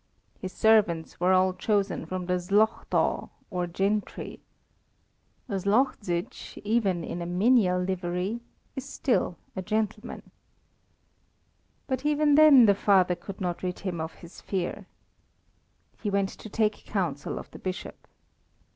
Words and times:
His 0.39 0.51
servants 0.51 1.19
were 1.19 1.31
all 1.31 1.53
chosen 1.53 2.07
from 2.07 2.25
the 2.25 2.33
Szlachta, 2.39 3.29
or 3.51 3.67
gentry. 3.67 4.39
A 5.47 5.53
Szlachzić, 5.59 6.59
even 6.65 7.03
in 7.03 7.21
a 7.21 7.27
menial 7.27 7.79
livery, 7.79 8.39
is 8.75 8.83
still 8.83 9.37
a 9.55 9.61
gentleman. 9.61 10.31
But 11.85 12.03
even 12.03 12.33
then 12.33 12.65
the 12.65 12.73
father 12.73 13.13
could 13.13 13.39
not 13.39 13.61
rid 13.61 13.77
him 13.81 14.01
of 14.01 14.15
his 14.25 14.41
fear. 14.41 14.87
He 16.01 16.09
went 16.09 16.29
to 16.29 16.49
take 16.49 16.83
counsel 16.85 17.37
of 17.37 17.51
the 17.51 17.59
Bishop. 17.59 18.07